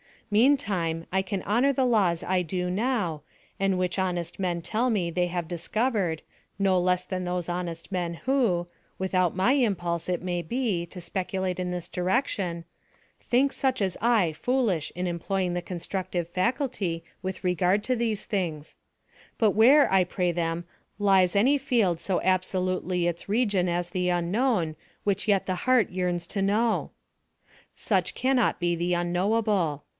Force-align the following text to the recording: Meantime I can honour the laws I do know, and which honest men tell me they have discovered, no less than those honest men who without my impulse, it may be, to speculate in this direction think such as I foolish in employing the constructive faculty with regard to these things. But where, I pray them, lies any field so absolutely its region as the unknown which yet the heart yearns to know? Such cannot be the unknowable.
Meantime 0.31 1.05
I 1.11 1.21
can 1.21 1.43
honour 1.43 1.73
the 1.73 1.85
laws 1.85 2.23
I 2.23 2.41
do 2.41 2.71
know, 2.71 3.21
and 3.59 3.77
which 3.77 3.99
honest 3.99 4.39
men 4.39 4.61
tell 4.61 4.89
me 4.89 5.11
they 5.11 5.27
have 5.27 5.47
discovered, 5.49 6.21
no 6.57 6.79
less 6.79 7.03
than 7.03 7.25
those 7.25 7.49
honest 7.49 7.91
men 7.91 8.13
who 8.15 8.67
without 8.97 9.35
my 9.35 9.51
impulse, 9.53 10.07
it 10.07 10.21
may 10.23 10.41
be, 10.41 10.85
to 10.87 11.01
speculate 11.01 11.59
in 11.59 11.69
this 11.71 11.89
direction 11.89 12.63
think 13.19 13.51
such 13.51 13.79
as 13.81 13.97
I 14.01 14.31
foolish 14.31 14.91
in 14.95 15.05
employing 15.05 15.53
the 15.53 15.61
constructive 15.61 16.29
faculty 16.29 17.03
with 17.21 17.43
regard 17.43 17.83
to 17.83 17.95
these 17.95 18.25
things. 18.25 18.77
But 19.37 19.51
where, 19.51 19.91
I 19.93 20.03
pray 20.05 20.31
them, 20.31 20.63
lies 20.97 21.35
any 21.35 21.57
field 21.57 21.99
so 21.99 22.21
absolutely 22.21 23.05
its 23.05 23.27
region 23.29 23.67
as 23.67 23.89
the 23.89 24.07
unknown 24.09 24.77
which 25.03 25.27
yet 25.27 25.45
the 25.45 25.55
heart 25.67 25.91
yearns 25.91 26.25
to 26.27 26.41
know? 26.41 26.91
Such 27.75 28.15
cannot 28.15 28.61
be 28.61 28.77
the 28.77 28.93
unknowable. 28.93 29.83